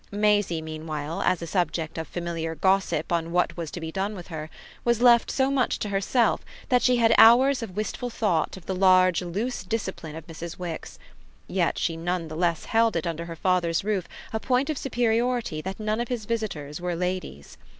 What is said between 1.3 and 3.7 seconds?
a subject of familiar gossip on what was